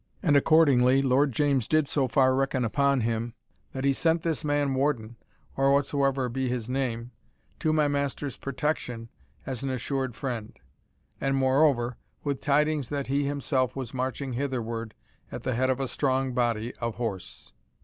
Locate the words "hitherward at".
14.33-15.43